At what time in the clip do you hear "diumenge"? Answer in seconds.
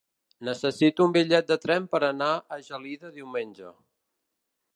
3.19-3.75